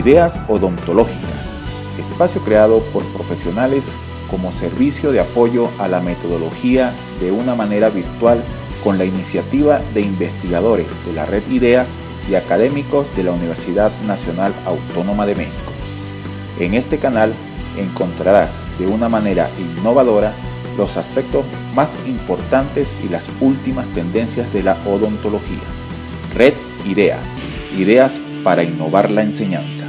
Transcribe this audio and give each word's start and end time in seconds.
Ideas 0.00 0.40
Odontológicas, 0.48 1.46
espacio 1.98 2.40
creado 2.40 2.80
por 2.84 3.04
profesionales 3.12 3.92
como 4.30 4.50
servicio 4.50 5.12
de 5.12 5.20
apoyo 5.20 5.68
a 5.78 5.88
la 5.88 6.00
metodología 6.00 6.94
de 7.20 7.30
una 7.30 7.54
manera 7.54 7.90
virtual 7.90 8.42
con 8.82 8.96
la 8.96 9.04
iniciativa 9.04 9.82
de 9.92 10.00
investigadores 10.00 10.86
de 11.04 11.12
la 11.12 11.26
red 11.26 11.46
Ideas 11.50 11.90
y 12.30 12.34
académicos 12.34 13.14
de 13.14 13.24
la 13.24 13.32
Universidad 13.32 13.92
Nacional 14.06 14.54
Autónoma 14.64 15.26
de 15.26 15.34
México. 15.34 15.70
En 16.58 16.72
este 16.72 16.96
canal 16.96 17.34
encontrarás 17.76 18.58
de 18.78 18.86
una 18.86 19.10
manera 19.10 19.50
innovadora 19.58 20.32
los 20.78 20.96
aspectos 20.96 21.44
más 21.74 21.98
importantes 22.06 22.94
y 23.04 23.10
las 23.10 23.28
últimas 23.42 23.90
tendencias 23.90 24.50
de 24.54 24.62
la 24.62 24.78
odontología. 24.86 25.58
Red 26.34 26.54
Ideas, 26.86 27.28
ideas 27.76 28.18
para 28.42 28.62
innovar 28.62 29.10
la 29.10 29.22
enseñanza. 29.22 29.86